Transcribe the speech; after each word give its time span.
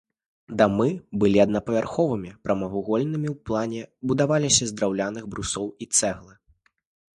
Дамы 0.59 0.87
былі 1.23 1.39
аднапавярховымі, 1.43 2.31
прамавугольнымі 2.47 3.27
ў 3.33 3.51
плане, 3.51 3.81
будаваліся 4.13 4.63
з 4.71 4.77
драўляных 4.81 5.23
брусоў 5.35 5.67
і 5.87 5.93
цэглы. 6.01 6.35